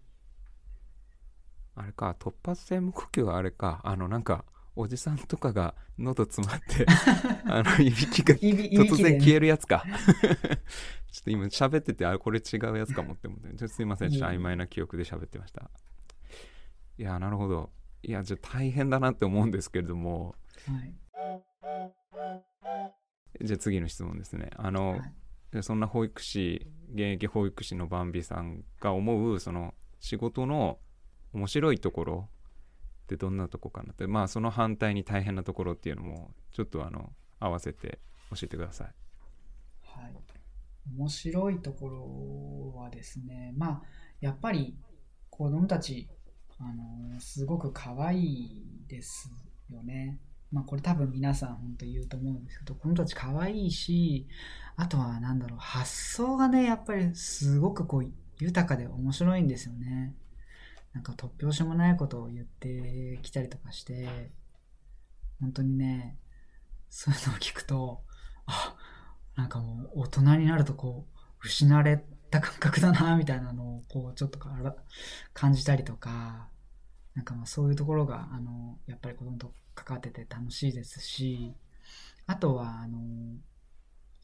[1.76, 6.86] あれか、突発性無呼吸はあれか、あの、なんか、おじさんとかが喉詰まって
[7.48, 9.86] あのいびきが突然消えるやつか。
[11.12, 15.70] ちょっと今喋っててあこれ違うやつかもって思ってすいませんちょっと曖昧な記憶で喋ってました。
[16.98, 17.72] いやなるほど。
[18.04, 20.36] いやじゃあ大変だなって思うんですけれども。
[20.68, 20.94] はい。
[23.42, 24.50] じゃあ次の質問ですね。
[24.58, 25.14] あの、はい。
[25.52, 30.80] でそんな保育士現役保育士のバンビさんが思うその仕事の
[31.36, 32.30] 面白いところ
[33.04, 38.00] ってどんなとこかなってまあその反対に大変なところっていうのもちょっとあの合わせて
[38.32, 38.88] 教えてください
[39.82, 40.13] はい、
[40.98, 43.82] 面白いところはですね、まあ、
[44.19, 44.76] やっぱり
[45.30, 46.10] 子供たち、
[46.58, 49.30] あのすごく可愛いです
[49.69, 50.19] よね。
[50.52, 54.28] まあ、これ多分皆さん本当言うと思うんですけど、子供たち可愛いし、
[54.76, 60.13] あとはなんだろう、発想がね、やっぱりすごくこう豊かで面白いんですよね。
[60.96, 64.32] なんか突拍子もないことを言ってきたりとかして、
[65.40, 66.18] 本当にね、
[66.90, 68.02] そういうのを聞くと、
[68.48, 68.76] あ、
[69.36, 74.76] なんかもう大人になるとこう失われた感覚だなみたいなのをこうちょっとから
[75.34, 76.48] 感じたりとか
[77.14, 81.54] なんかまあそういうところがあのやっぱり子供と関わってて楽しいですし
[82.28, 83.00] あとはあの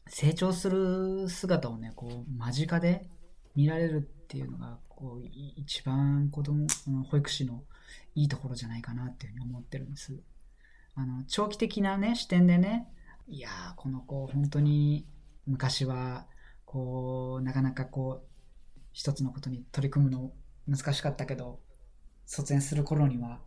[0.08, 3.06] 成長する姿をねこう間近で
[3.54, 6.66] 見られるっていうのがこう一番子供
[7.10, 7.64] 保育士の
[8.14, 10.18] いいところじゃないかなっていうふうに思ってるんです。
[10.94, 12.88] あの長期的なね視点でね
[13.28, 15.06] いやーこの子本当に
[15.46, 16.26] 昔は
[16.64, 20.32] こうなかなかこう一つのことに取り組むの
[20.66, 21.60] 難しかったけど
[22.24, 23.40] 卒園する頃には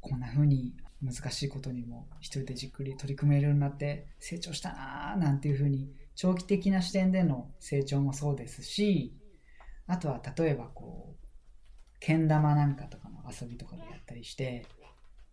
[0.00, 9.12] こんな風に難しいことにも一人でじっくり取り組めるようになって成長したなーなんていう風に長期的な視点での成長もそうですし
[9.86, 11.26] あとは例えばこう
[12.00, 14.66] けん玉なんかとかの遊びとかでやったりして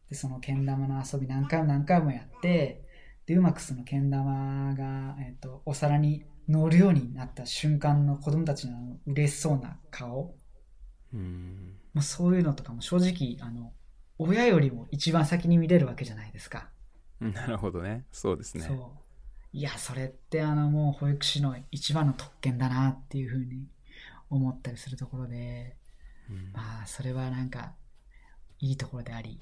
[0.09, 2.83] でそのけん玉の遊び何回も何回もやって
[3.25, 10.35] でうまくそのけん玉が、えっとお皿に乗るようになった瞬間の子供たちの嬉しそうな顔。
[11.13, 11.77] うん。
[11.93, 13.71] もうそういうのとかも正直あの
[14.17, 16.69] 親よりも一番先に見れるわけじゃないですか。
[17.19, 18.05] なるほどね。
[18.11, 18.63] そうですね。
[18.63, 18.77] そう。
[19.53, 23.67] いやそれってあのもう保育士の一番の特権だなっていうふうに
[24.31, 25.77] 思ったりするところで
[26.29, 26.51] うん。
[26.53, 27.75] まあそれはなんか
[28.59, 29.39] いいところであり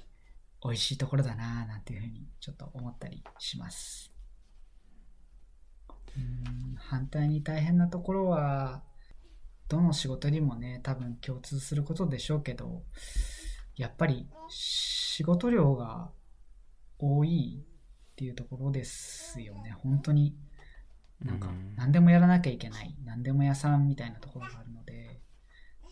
[0.62, 4.12] 美味しいところだななんていうふうにちょっと思ったりします。
[6.16, 8.82] うん反対に大変なところは
[9.68, 12.82] どの仕事にもね多分共通することでしょうけど
[13.76, 16.10] やっぱり仕事量が
[16.98, 17.64] 多い
[18.12, 19.70] っていうところですよね。
[19.70, 20.36] 本当に
[21.22, 21.74] なんかうん。
[21.76, 25.20] 何でもやらなきゃいけない何でも屋さんみたいなところがあるので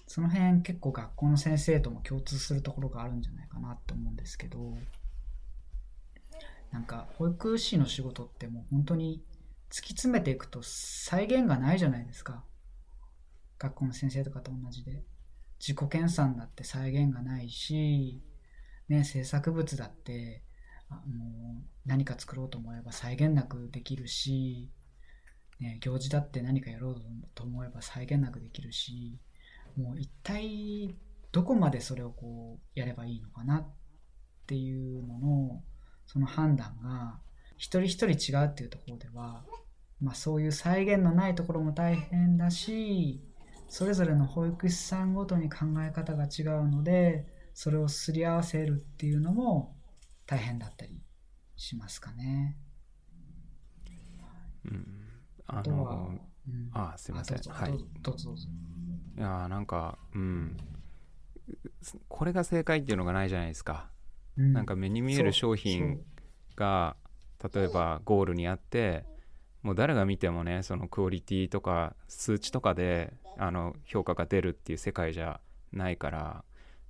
[0.06, 4.76] その辺結構学校の先生とも共通するところがあるんじゃないかなって思うんですけど
[6.72, 9.22] なんか保育士の仕事ってもう本当に
[9.70, 12.44] 突き詰めていくと再現がないじゃないですか。
[13.58, 15.04] 学校の先生とかと同じで。
[15.60, 18.22] 自己研鑽だって再現がないし、
[18.88, 20.42] ね、制作物だって
[20.88, 24.70] あもう何か作ろうと思えば再現なくできるし、
[25.60, 27.02] ね、行事だって何かやろう
[27.34, 29.18] と思えば再現なくできるし
[29.76, 30.94] もう一体
[31.32, 33.66] どこまでそれをこうやればいいのかなっ
[34.46, 35.62] ていうのの
[36.06, 37.20] その判断が
[37.56, 39.44] 一人一人違うっていうところでは、
[40.00, 43.20] まあ、そういう再現のないところも大変だし
[43.68, 49.76] それぞれの保育士さんごとに考え方が違うのでそれをすり合わせるっていうのも
[50.26, 51.02] 大変だったり
[51.56, 52.56] しますかね。
[54.64, 54.97] うん
[55.48, 56.12] あの
[56.46, 56.70] うん。
[56.72, 57.38] あすいません。
[57.38, 57.84] はい。
[58.00, 58.34] どうぞ。
[59.16, 60.56] いやーなんかうん。
[62.08, 63.88] これが正解っていうのがないじゃないですか、
[64.36, 64.52] うん。
[64.52, 66.00] なんか目に見える商品
[66.56, 66.96] が
[67.52, 69.04] 例えばゴールにあって
[69.62, 75.40] もう誰が見てもねそのクオリティとか数値とかであの評価が出るっていう世界じゃ
[75.72, 76.44] ないから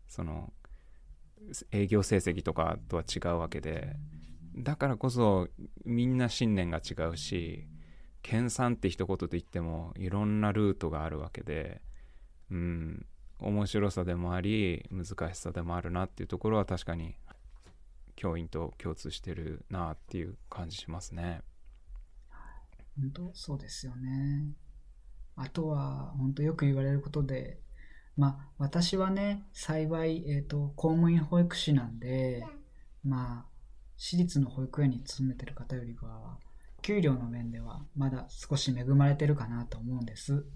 [0.08, 0.52] その
[1.70, 3.96] 営業成績とかとは違うわけで。
[4.56, 5.46] だからこそ
[5.84, 7.68] みんな信念が違うし
[8.22, 11.80] 研鑽って一言で言ってもいろんなルートがあるわけで
[12.50, 13.06] うん
[13.40, 17.14] 面白さでもあり難しさでもあるなっていうところは確かに
[18.16, 21.42] 教員と共通してるなっていう感じしますね。
[23.00, 24.54] 本当そうですよね。
[25.36, 27.60] あとは本当よく言われることで、
[28.16, 32.44] まあ私はね幸い、えー、と公務員保育士なんで
[33.04, 33.58] まあ
[33.96, 36.38] 私立の保育園に勤めてる方よりは
[36.88, 40.46] 給料の面ではまだ少し恵まれてるかなと思うんです。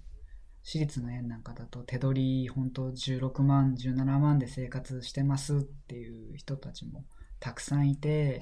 [0.63, 7.05] 私立の園なんかだと手取り本当16万17万で生活してますっていう人たちも
[7.39, 8.41] たくさんいて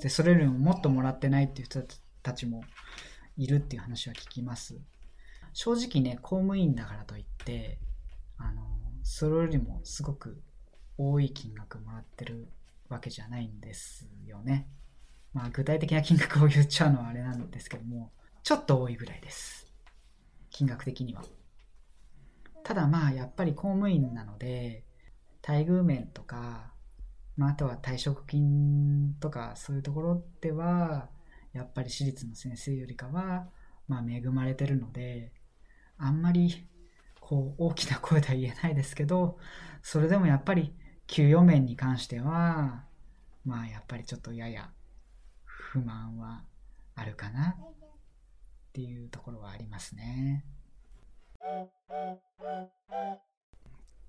[0.00, 1.82] でそれよりももっともらってないっていう人
[2.22, 2.62] たちも
[3.36, 4.80] いるっていう話は聞きます
[5.52, 7.78] 正直ね公務員だからといって
[8.38, 8.62] あの
[9.02, 10.40] それよりもすごく
[10.96, 12.48] 多い金額もらってる
[12.88, 14.68] わけじゃないんですよね
[15.36, 18.10] まあ具体的な金額を言っちゃうのはあれなんですけども
[18.42, 19.70] ちょっと多いぐらいです。
[20.48, 21.22] 金額的には。
[22.64, 24.84] ただまあやっぱり公務員なので
[25.46, 26.72] 待遇面とか、
[27.36, 31.10] まあ、あとは退職金とかそういうところでは
[31.52, 33.46] やっぱり私立の先生よりかは、
[33.88, 35.32] まあ、恵まれてるので
[35.98, 36.66] あんまり
[37.20, 39.36] こう大きな声では言えないですけど
[39.82, 40.72] それでもやっぱり
[41.06, 42.84] 給与面に関しては
[43.44, 44.70] まあやっぱりちょっとやや
[45.76, 46.42] 不満は
[46.94, 47.54] あるかなっ
[48.72, 50.42] ていうところはありますね。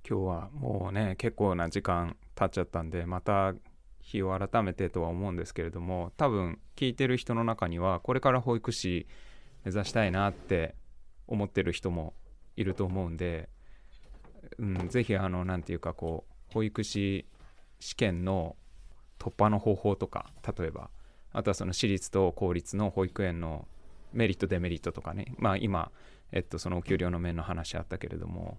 [0.09, 3.53] 今日はもうね結構な時間経っちゃったんでまた
[3.99, 9.05] 日を改めてとは思うんですけれども多分聞いてる人の中にはこれから保育士
[9.65, 10.73] 目指したいなって
[11.27, 12.13] 思ってる人も
[12.55, 13.49] いると思うんで、
[14.57, 17.27] うん、ぜひあの何て言うかこう保育士
[17.81, 18.55] 試験の
[19.19, 20.89] 突破の方法とか例えば
[21.31, 23.67] あとはその私立と公立の保育園の
[24.13, 25.33] メリットデメリットとかね。
[25.37, 25.91] まあ今
[26.31, 28.57] えっと、そのお給料の面の話あったけれども、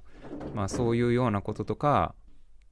[0.54, 2.14] まあ、そういうようなこととか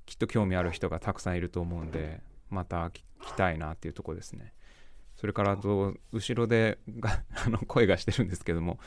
[0.07, 2.91] きっと興味ある人がたくさんいると思うんでまた聞
[3.27, 4.53] きたいなっていうとこですね。
[5.17, 8.79] それからと後ろでが あの声がしてるんですけども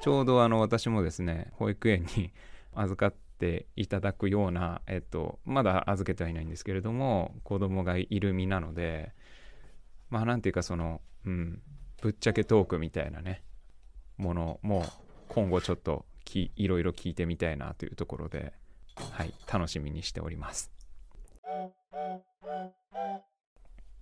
[0.00, 2.32] ちょうどあの私もですね保育園に
[2.74, 9.14] 預かっていただくような、えっと、まだ預けてはいないんですけれども子供がいる身なので
[10.10, 11.62] まあなんていうかその、うん、
[12.02, 13.42] ぶっちゃけトークみたいなね
[14.16, 14.84] ものも
[15.28, 18.52] 今後ちょっときいろいろ聞いてみたいなというところで、
[19.12, 20.70] はい、楽しみにしております。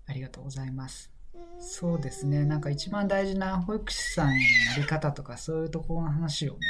[0.06, 1.10] ありがとうございます。
[1.58, 4.40] そうですね、なんか一番大事な保育士さんへの
[4.72, 6.60] やり方とかそういうところの話をね、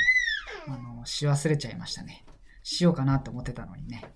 [0.68, 2.24] あのし忘れちゃいましたね。
[2.62, 4.14] しようかなと思ってたのにね。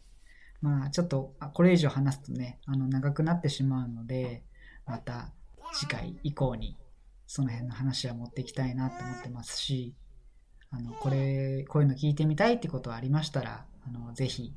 [0.60, 4.42] まあちょっとこれ以上話すとね、あの長くなってしまうので、
[4.88, 5.32] また
[5.74, 6.76] 次回以降に
[7.26, 9.94] その辺の話は持っていきたいなと思ってますし、
[10.70, 14.54] あの、これ、こういうの聞いてみたいってことありましたら、あの、ぜひ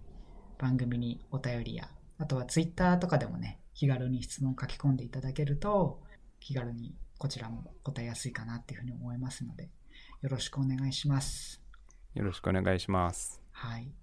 [0.57, 6.01] 番組にお便りや、あとはツイッターとかでもね、気軽に質問書き込んでいただけると、
[6.39, 9.69] 気軽にこちらも答えやすいかなっていうふうに思いますので、
[10.21, 11.61] よろしくお願いします。
[12.13, 13.41] よろしくお願いします。
[13.51, 13.93] はい。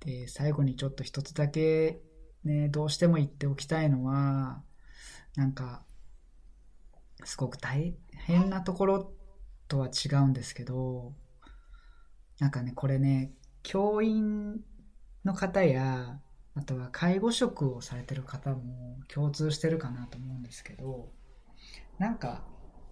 [0.00, 2.00] で、最後にちょっと一つだけ
[2.44, 4.62] ね、どうしても言っておきたいのは、
[5.36, 5.84] なんか、
[7.24, 9.12] すごく大変なところ
[9.68, 11.14] とは違うんですけど、
[12.38, 14.60] なんかね、これね、教員
[15.24, 16.20] の方や、
[16.56, 21.10] あとは介護職をされてる方も共通してるかなと思うんですけど、
[21.98, 22.44] なんか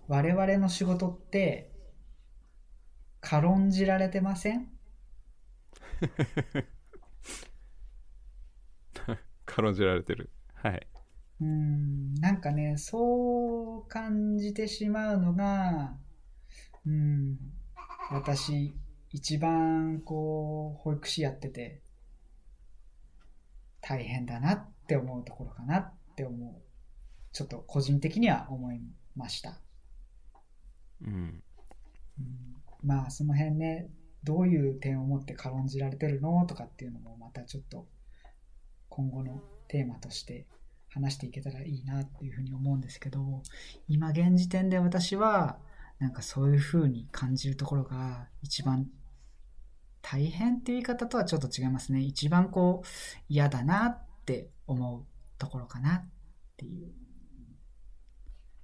[0.09, 1.71] 我々の仕事って
[3.21, 4.69] 軽んじられてません？
[9.55, 10.31] 軽んじられてる。
[10.55, 10.87] はい。
[11.41, 15.95] うん、なんかね、そう感じてしまうのが、
[16.87, 17.37] うん、
[18.11, 18.75] 私、
[19.11, 21.83] 一番こう、保育士やってて、
[23.83, 26.62] 大変だなって思うところかなって思う。
[27.33, 28.81] ちょっと個人的には思い
[29.17, 29.61] ました。
[31.05, 31.43] うん。
[32.19, 33.91] うん、まあ、その辺ね、
[34.25, 37.87] どういう点を持って軽んじられてるのとかっていうのもまたちょっと
[38.95, 40.47] 今後のテーマとして
[40.91, 43.43] 話していけたらいいなっていうふうに思うんですけど、
[43.89, 45.59] 今現時点で私は、
[45.99, 48.89] なんかそういう風に感じるところが一番
[50.03, 52.01] 大変っていう言い方とはちょっと違いますね。
[52.01, 52.87] 一番こう
[53.29, 55.07] 嫌だなって思う
[55.39, 56.11] ところかなっ
[56.59, 56.93] ていう。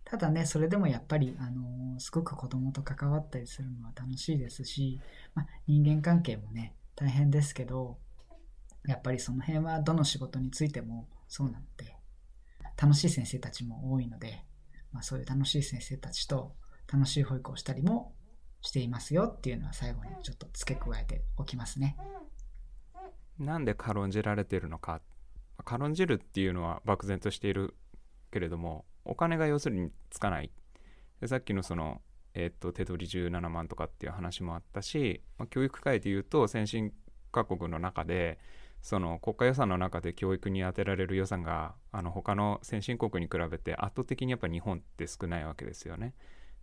[0.05, 5.01] ただね、それでもやっぱり、あのすごく子供と関わったりするのは楽しいですし、
[5.35, 7.99] まあ、人間関係もね、大変ですけど、
[8.87, 11.97] やっぱりその辺はどの仕事についてもそうなので、
[12.81, 14.45] 楽しい先生たちも多いので、
[14.93, 16.55] まあ、そういう楽しい先生たちと
[16.91, 18.15] 楽しい保育をしたりも
[18.61, 21.97] していますよっていうのは最後にちょっと付け加えておきますね。
[23.39, 25.01] なんで軽んじられてるのか
[25.65, 27.77] 軽んじるっていうのは漠然としている
[28.33, 30.51] けれどもお金が要するにつかない
[31.21, 32.01] でさっきのその、
[32.35, 36.93] えー、っと手取り17万とかっていう話もあったし、まあ、教育界でいうと先進
[37.31, 38.39] 各国の中で
[38.83, 46.15] その国家予算の中で教育に充てられる予算があの他の先進国に比べて圧倒的にやっぱ日本って少ないわけですよね。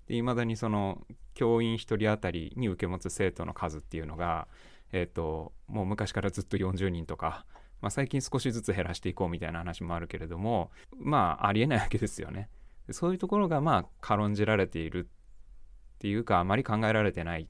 [0.08, 1.02] いまだにその
[1.34, 4.48] 教員1人当たりに受け持つ生徒の数っていうのが、
[4.92, 7.46] えーと、もう昔からずっと40人とか
[7.86, 12.50] まあ、最近少しずつ減らしていこうみたいな話もあるけれどもまあありえないわけですよね。
[12.90, 15.08] そういうところがまあ軽んじられている
[15.96, 17.48] っていうかあまり考えられてない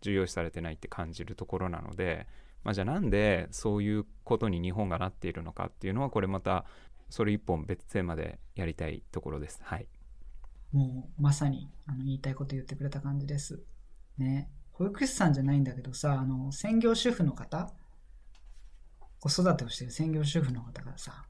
[0.00, 2.26] 重要視されてないって感じるところなので、
[2.66, 6.64] まあ、じゃあなんでそういうことに日本がなっているのかっていうのはこれまた
[7.08, 9.60] それ一本別テーマでやりたいところです。
[9.62, 9.86] はい。
[10.72, 13.62] もうまさにあの言いたいこと言ってくれた感じです。
[14.18, 14.50] ね。
[14.72, 17.72] 保育士さんじゃないんだけどさ、あの、専業主婦の方
[19.20, 21.24] 子育てをしてる専業主婦の方がさ、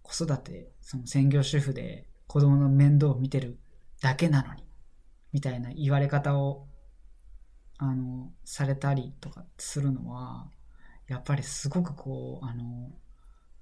[0.00, 3.58] 子育て、その専業主婦で子供の面倒を見てる
[4.00, 4.64] だけなのに、
[5.34, 6.66] みたいな言われ方を、
[7.76, 10.48] あの、されたりとかするのは、
[11.08, 12.90] やっぱりすごくこう、あの、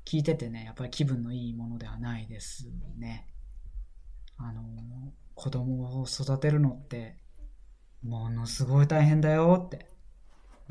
[0.04, 2.68] 聞いててね、やっぱり気分のいいものではないです
[2.98, 3.26] ね。
[4.36, 4.62] あの、
[5.34, 7.16] 子供を育てるのって、
[8.02, 9.86] ものすごい大変だよって。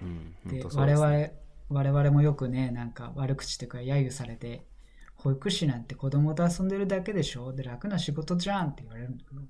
[0.02, 1.28] うん、で、我々、
[1.70, 4.66] 我々もよくね、なんか悪口とか揶揄されて、
[5.16, 7.54] 保育士なんて子供と遊んでるだけでしょ？
[7.54, 9.42] で、楽な仕事じゃんって言われるんだけど、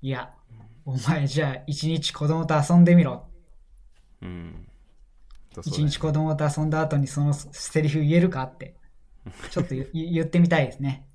[0.00, 0.34] いや、
[0.86, 3.28] うん、お前じゃあ一日子供と遊んでみろ。
[4.22, 4.68] うん。
[5.64, 8.76] 一、日子供と遊んだ後にそのセリフ言えるかって、
[9.50, 11.06] ちょっと言ってみたいですね。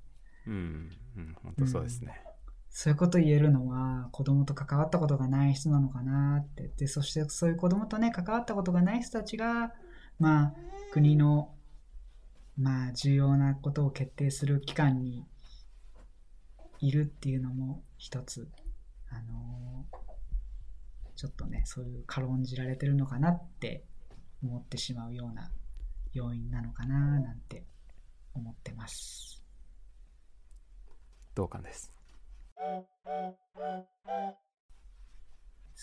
[0.48, 2.22] うん、うん、本当そうですね。
[2.74, 9.74] そういうこと言えるのは子供と関わったことがない人なのかなってでそしてそういう子供とね関わったことがない人たちが
[10.20, 10.54] まあ
[10.92, 11.54] 国の
[12.58, 15.26] まあ重要なことを決定する機関に
[16.80, 18.48] いるっていうのも一つ
[19.10, 23.84] あのー、ちょっとねそういう軽んじられてるのかなって
[24.44, 25.52] 思ってしまうような
[26.14, 27.64] 要因なのかななんて
[28.34, 29.44] 思ってます
[31.36, 31.92] 同感です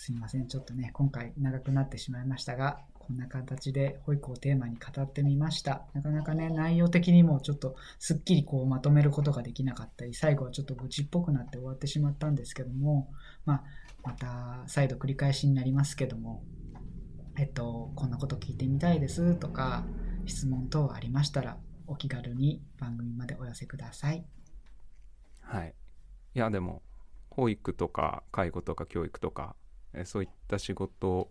[0.01, 0.47] すいません。
[0.47, 5.87] ちょっとね、今回長くなってしまいましたが、こんな形で保育をテーマに語ってみました。
[5.93, 13.09] なかなかね、内容的にもちょっとすっきりこうまとめることができなかったり、最後はちょっと愚痴っぽくなって終わってしまったんですけども、
[13.45, 13.63] まあ、
[14.03, 16.43] また再度繰り返しになりますけども、
[17.39, 19.85] えっと、こんなこと聞いてみたいですとか、
[20.25, 24.25] 質問等ありましたら、お気軽に番組までお寄せください。
[25.39, 25.73] はい。
[26.35, 26.83] いやでも
[27.29, 29.55] 保育とか介護とか教育とか
[29.93, 31.29] えそういった仕事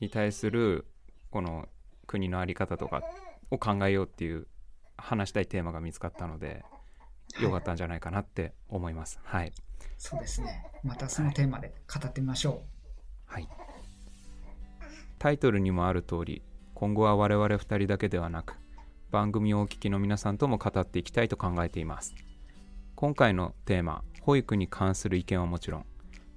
[0.00, 0.86] に対する
[1.30, 1.68] この
[2.08, 3.02] 国の在り方とか
[3.50, 4.48] を考えようっていう
[4.96, 6.64] 話したいテーマが見つかったので
[7.40, 9.20] よかったんじゃないかなって思います。
[9.22, 9.52] はい、
[9.96, 10.66] そうですね。
[10.82, 12.76] またそのテーマで語ってみましょう。
[13.26, 13.48] はい。
[15.18, 16.42] タイトルにもある通り、
[16.74, 18.58] 今後は我々2人だけではなく、
[19.10, 22.14] 番組をお聞きの皆さんとも語っていきたいと考えています。
[22.94, 25.86] 今回のテーマ、保育に関する意見はもちろん、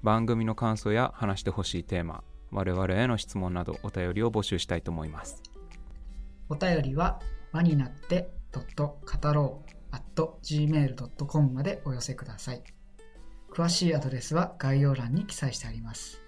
[0.03, 5.41] 番組の感想や話してほしいテーマ、我々への質問などお便りを募集したいと思います。
[6.47, 7.19] お便りは
[7.51, 9.79] 輪になって語ろう
[10.43, 12.63] gmail.com までお寄せください。
[13.51, 16.21] 詳しいアドレスは概要欄に記載してあります。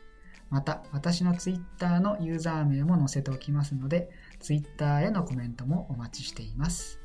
[0.51, 6.99] また、私の Twitter のユーザー名も載せておきますので、Twitter へのコメントもお待ちしています。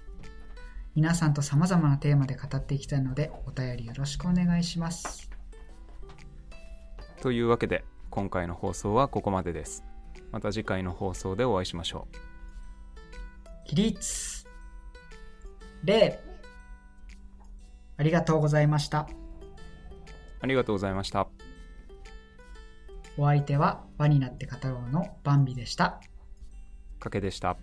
[0.96, 5.30] 皆さんと様々なテーマで語っていきたいので、お便りよろしくお願いします。
[7.20, 9.84] というわけで今回の放送はここまでです。
[10.32, 12.08] また次回の放送でお会いしましょ
[13.64, 13.68] う。
[13.68, 14.46] 起立
[15.84, 16.20] 礼
[17.96, 19.08] ありがとうございました。
[20.40, 21.28] ありがとうございました。
[23.18, 26.00] お相手は輪になって語ろうのバンビでした。
[26.98, 27.56] かけでした。